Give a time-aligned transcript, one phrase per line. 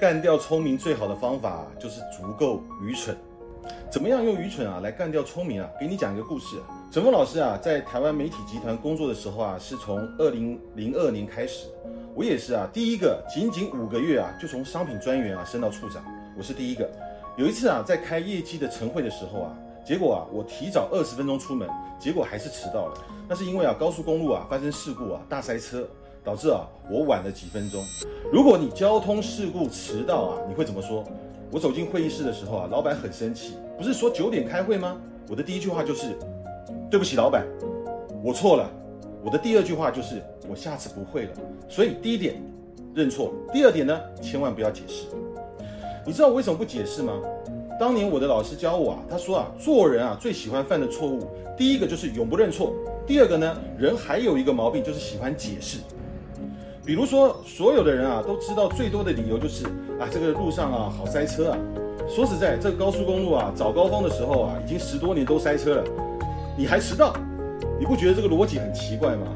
[0.00, 3.16] 干掉聪明最好的方法就是足够愚蠢。
[3.90, 5.68] 怎么样用愚蠢啊来干掉聪明啊？
[5.80, 6.56] 给你讲一个故事。
[6.92, 11.66] 陈峰老师啊，在台湾媒体集团工作的时候啊，是从二零零二年开始。
[12.14, 16.04] 我也是啊，第一个仅仅五个月啊，就从商品专员啊升到处长。
[16.36, 16.88] 我是第一个。
[17.36, 21.68] 有一次啊，在开业绩的晨会的时候啊，结果啊，我提早二十分钟出门，
[21.98, 22.94] 结果还是迟到了。
[23.28, 25.88] 那是因为啊，高速公路啊发生事故啊，大塞车。
[26.26, 27.80] 导致啊，我晚了几分钟。
[28.32, 31.04] 如果你交通事故迟到啊，你会怎么说？
[31.52, 34.96] 我走进会议室的时候啊，老板很生气，不是说九点开会吗？
[35.28, 36.18] 我的第一句话就是，
[36.90, 37.46] 对不起，老板，
[38.24, 38.68] 我错了。
[39.22, 41.30] 我的第二句话就是，我下次不会了。
[41.68, 42.42] 所以第一点，
[42.92, 45.04] 认错；第二点呢，千万不要解释。
[46.04, 47.12] 你知道我为什么不解释吗？
[47.78, 52.74] 当年我的老师教我啊，他说啊，做人啊最喜欢犯的错误，第一个就是永不认错，
[53.06, 55.78] 第二个呢，人还有一个毛病就是喜欢解释。
[56.86, 59.66] 比如说，所有的人啊都知道最多的理由就是
[59.98, 61.58] 啊，这个路上啊好塞车啊。
[62.08, 65.84] 说实在，这个高速公路啊早高峰的时候啊，已经十多年都塞车了，
[66.56, 67.12] 你还迟到，
[67.80, 69.26] 你不觉得这个逻辑很奇怪吗？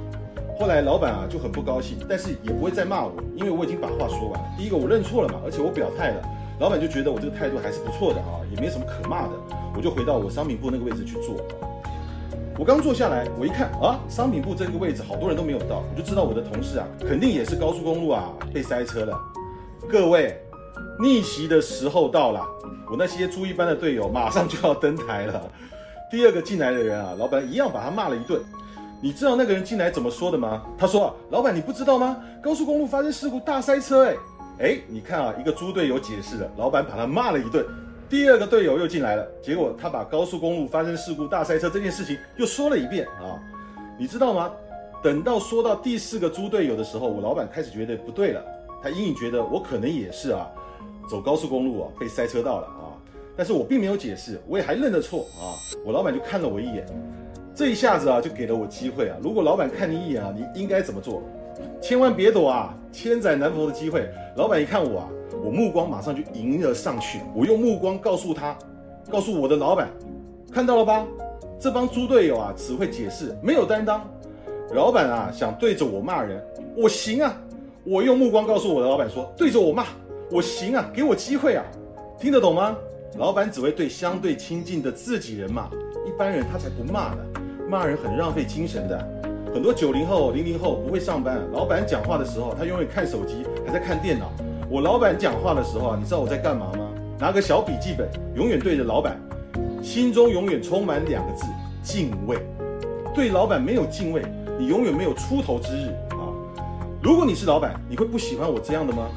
[0.61, 4.47] 后来老板啊就很不高兴，但是也不会再骂我，因为我已经把话说完了。
[4.57, 6.23] 第一个我认错了嘛，而且我表态了，
[6.61, 9.31] 老板就觉得我这个态度还是不错的啊，也没什么可骂的，
[9.77, 11.35] 我就回到我商品部那个位置去做。
[12.61, 19.19] 我刚坐下来，我一看啊，商品部这个位置好多人都没有到，我就知道我的同事啊，肯定也是高速公路啊被塞车了。
[19.89, 20.39] 各位，
[21.01, 22.47] 逆袭的时候到了，
[22.91, 25.43] 我那些猪一般的队友马上就要登台了。
[26.11, 28.39] 第二个进来的人啊，老板一样把他骂了一顿。
[29.01, 30.63] 你知道那个人进来怎么说的吗？
[30.77, 32.19] 他说，老板你不知道吗？
[32.43, 34.17] 高速公路发生事故大塞车，哎
[34.59, 37.65] 哎，你看啊，一个猪队友解释了，老板把他骂了一顿。
[38.11, 43.39] 第二个队友又进来了，结果他把高速公路发生事故大塞车这件事情又说了一遍啊，
[43.97, 44.51] 你知道吗？
[45.01, 48.45] 等到说到第四个猪队友的时候，我老板开始觉得不对了，
[48.83, 50.51] 他隐隐觉得我可能也是啊，
[51.09, 52.99] 走高速公路啊被塞车到了啊，
[53.37, 55.55] 但是我并没有解释，我也还认得错啊，
[55.87, 56.85] 我老板就看了我一眼，
[57.55, 61.23] 这一下子啊就给了我机会啊，如果老板看你一眼啊，你应该怎么做？
[61.81, 65.09] 千万别躲啊，千载难逢的机会，老板一看我啊。
[65.43, 68.57] 我目光马上就迎了上去，我用目光告诉他，
[69.11, 69.89] 告诉我的老板，
[70.53, 71.07] 看到了吧？
[71.59, 74.03] 这帮猪队友啊，只会解释，没有担当。
[74.73, 76.43] 老板啊，想对着我骂人，
[76.77, 77.37] 我行啊！
[77.85, 79.87] 我用目光告诉我的老板说，对着我骂，
[80.31, 80.89] 我行啊！
[80.93, 81.65] 给我机会啊！
[82.19, 82.77] 听得懂吗？
[83.19, 85.67] 老板只会对相对亲近的自己人骂，
[86.07, 87.19] 一般人他才不骂呢。
[87.69, 89.23] 骂人很浪费精神的。
[89.53, 94.31] 很多九零后、零零后不会上班，老板讲话的时候，他永远看手机，还在看电脑。
[94.71, 96.89] 我老板讲话的时候啊，你知道我在干嘛吗？
[97.19, 99.21] 拿个小笔记本，永远对着老板，
[99.83, 101.45] 心中永远充满两个字：
[101.83, 102.39] 敬畏。
[103.13, 104.23] 对老板没有敬畏，
[104.61, 106.31] 你永远没有出头之日啊！
[107.03, 109.09] 如果你是老板，你会不喜欢我这样的吗？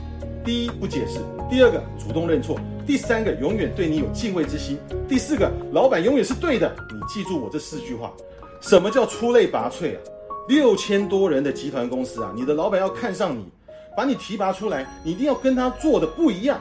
[0.43, 2.55] 第一，不解释；第二个，主动认错；
[2.87, 4.75] 第三个，永远对你有敬畏之心；
[5.07, 6.75] 第四个，老板永远是对的。
[6.91, 8.11] 你记住我这四句话：
[8.59, 10.01] 什么叫出类拔萃啊？
[10.47, 13.45] 六千多人的集团公司啊，你的老板要看上你。
[13.95, 16.59] 把你提拔出来，你一定要跟他做的不一样。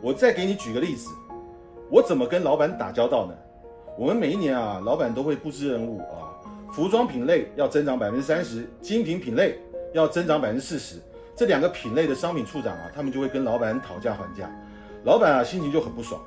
[0.00, 1.08] 我再给你举个例子，
[1.90, 3.34] 我怎么跟老板打交道呢？
[3.98, 6.32] 我们每一年啊，老板都会布置任务啊，
[6.72, 9.58] 服装品类要增长百分之三十，精品品类
[9.92, 10.96] 要增长百分之四十。
[11.36, 14.50] 这两个品类的商品处长啊，他们就会跟老板讨价还价。
[15.04, 16.20] 老板啊，心情就很不爽。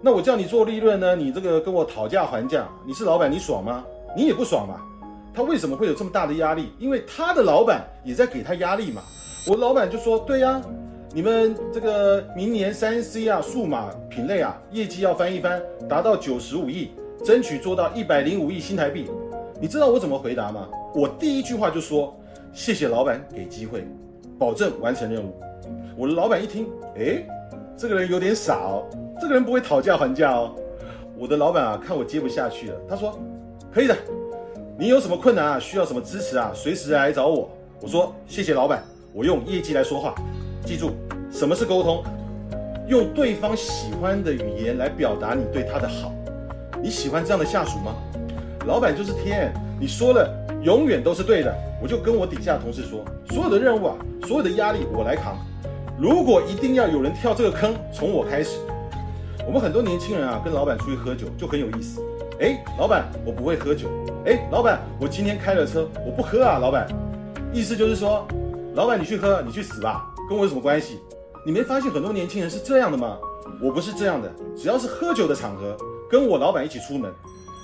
[0.00, 3.84] 那我叫你做利润呢，你这个跟我讨价还价，你是老板，你爽吗？
[4.16, 4.80] 你也不爽嘛。
[5.34, 6.72] 他为什么会有这么大的压力？
[6.78, 9.02] 因为他的老板也在给他压力嘛。
[9.44, 10.62] 我老板就说：“对呀，
[11.12, 16.92] 你们这个明年三 C 啊，数码品类啊，业绩要翻一番，达到九十五亿，
[17.24, 19.10] 争取做到一百零五亿新台币。
[19.60, 20.68] 你知道我怎么回答吗？
[20.94, 22.16] 我第一句话就说：
[22.52, 23.84] 谢谢老板给机会，
[24.38, 25.34] 保证完成任务。
[25.96, 27.26] 我的老板一听，哎，
[27.76, 28.86] 这个人有点傻哦，
[29.20, 30.54] 这个人不会讨价还价哦。
[31.18, 33.18] 我的老板啊，看我接不下去了，他说：
[33.74, 33.96] 可以的，
[34.78, 37.50] 你有什么困难啊，需要什么支持啊，随时来找我。
[37.80, 38.80] 我说：谢谢老板。”
[39.14, 40.14] 我用业绩来说话，
[40.64, 40.92] 记住
[41.30, 42.02] 什么是沟通，
[42.88, 46.10] 用对方喜欢的语言来表达你对他的好。
[46.82, 47.94] 你喜欢这样的下属吗？
[48.66, 50.26] 老板就是天，你说了
[50.62, 51.54] 永远都是对的。
[51.82, 53.96] 我就跟我底下的同事说，所有的任务啊，
[54.26, 55.36] 所有的压力我来扛。
[55.98, 58.56] 如果一定要有人跳这个坑，从我开始。
[59.46, 62.00] 我们很多年轻人啊，跟老板出去喝酒就很有意思。
[62.40, 63.88] 哎，老板，我不会喝酒。
[64.24, 66.58] 哎，老板，我今天开了车，我不喝啊。
[66.58, 66.86] 老板，
[67.52, 68.26] 意思就是说。
[68.74, 70.98] 老板，你去喝，你去死吧，跟我有什么关系？
[71.44, 73.18] 你没发现很多年轻人是这样的吗？
[73.60, 75.76] 我不是这样的，只要是喝酒的场合，
[76.08, 77.12] 跟我老板一起出门，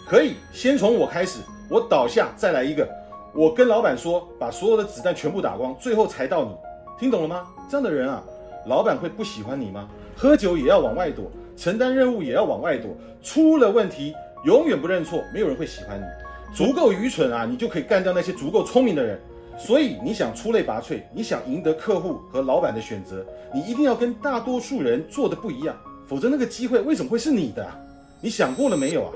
[0.07, 1.41] 可以先从我开始，
[1.71, 2.87] 我倒下再来一个，
[3.33, 6.51] 我跟老板说，把所有的子弹全部打光，最后才到你，
[7.01, 7.47] 听懂了吗？
[7.71, 8.23] 这样的人啊，
[8.67, 9.89] 老板会不喜欢你吗？
[10.15, 11.25] 喝酒也要往外躲，
[11.57, 14.13] 承担任务也要往外躲，出了问题
[14.45, 16.05] 永远不认错，没有人会喜欢你。
[16.55, 19.19] 足够愚蠢啊，你就可以干掉那些足够聪明的人。
[19.59, 25.77] 所以你想出类拔萃，你想赢得客户和老板的选择，你一定要跟大多数人做的不一样，
[26.07, 27.67] 否则那个机会为什么会是你的？
[28.21, 29.13] 你想过了没有啊？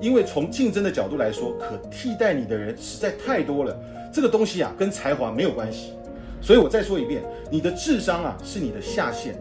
[0.00, 3.78] 因为从竞争的角度来说，可替代你的人实在太多了。
[4.12, 5.92] 这个东西啊，跟才华没有关系。
[6.40, 9.34] 所以我再说一遍，你的智商啊是你的下限，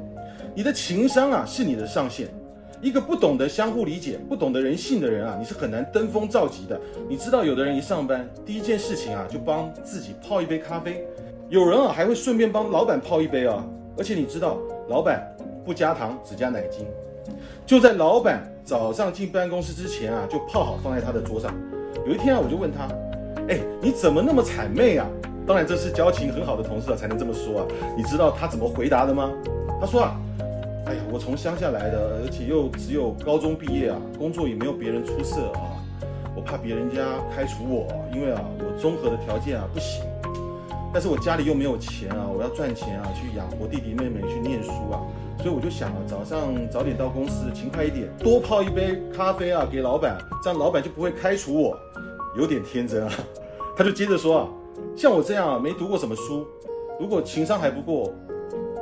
[0.55, 2.27] 你的情商啊是你的上限。
[2.83, 6.77] 一个不懂得相互理解、不懂得人性的人啊，你是很难登峰造极的。
[7.07, 11.07] 你知道，有的人一上班第一件事情啊，就帮自己泡一杯咖啡，
[11.47, 13.65] 有人啊还会顺便帮老板泡一杯啊。
[13.97, 14.57] 而且你知道，
[14.89, 15.25] 老板
[15.63, 16.85] 不加糖，只加奶精。
[17.65, 21.55] 就在老板早上进办公室之前啊，就泡好放在他的桌上。
[22.05, 22.89] 有一天啊，我就问他，
[23.47, 25.07] 哎，你怎么那么谄媚啊？
[25.47, 27.65] 当然这是交情很好的同事啊才能这么说啊。
[27.95, 29.31] 你知道他怎么回答的吗？
[29.79, 30.19] 他说啊，
[30.85, 35.79] 哎呀，我从乡下来的，而且又只有高中毕业啊，工作也没有别人出色啊。
[36.35, 40.03] 我怕别人家开除我，因为啊，我综合的条件啊不行。
[40.91, 44.99] 但是我家里又没有钱啊，我要赚钱啊，去养活弟弟妹妹去念书啊。
[45.37, 51.77] 所以我就想啊，早上早点到公司，勤快一点，多泡一杯咖啡啊，给老板，这样老板就不会开除我。
[52.35, 53.13] 有点天真啊，
[53.77, 54.47] 他就接着说啊，
[54.97, 56.45] 像我这样啊，没读过什么书，
[56.99, 58.13] 如果情商还不过，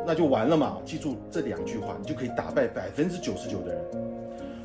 [0.05, 0.77] 那就完了嘛。
[0.85, 3.81] 记住这两句话，你就可以打败百分之九十九的人。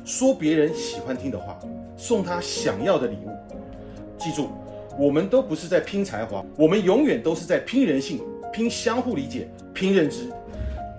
[0.05, 1.59] 说别人喜欢听的话，
[1.95, 3.29] 送他想要的礼物。
[4.17, 4.49] 记住，
[4.97, 8.21] 我们都不是在拼才华，我们永远都是在拼人性、
[8.53, 10.29] 拼相互理解、拼认知。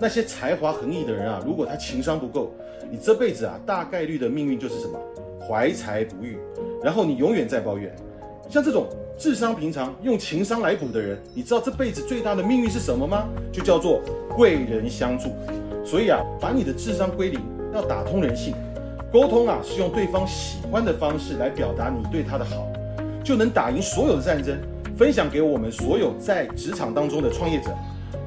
[0.00, 2.52] 那些才华横溢的人啊，如果他情商不够，
[2.90, 4.98] 你这辈子啊，大概率的命运就是什么？
[5.40, 6.38] 怀才不遇，
[6.82, 7.90] 然后你永远在抱怨。
[8.50, 8.86] 像这种
[9.18, 13.26] 智商平常用情商来补的人，你知道这辈子最大的命运是什么吗？
[13.50, 14.00] 就叫做
[14.36, 15.30] 贵人相助。
[15.84, 17.40] 所以啊，把你的智商归零，
[17.74, 18.54] 要打通人性，
[19.12, 22.68] 沟通啊，是用对方喜欢的方式来表达你对他的好，
[23.24, 24.56] 就能打赢所有的战争。
[24.96, 27.70] 分享给我们所有在职场当中的创业者。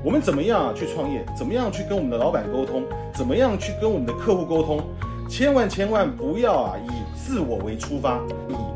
[0.04, 1.26] 我们怎么样啊去创业？
[1.38, 2.84] 怎么样去跟我们的老板沟通？
[3.14, 4.82] 怎么样去跟我们的客户沟通？
[5.30, 8.20] 千万千万不要啊以自我为出发，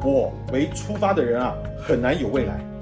[0.05, 2.74] 我为出发的人啊很难有未来。